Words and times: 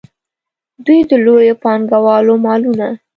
دوی 0.85 0.99
د 1.09 1.11
لویو 1.25 1.59
پانګوالو 1.63 2.33
مالونه. 2.45 2.87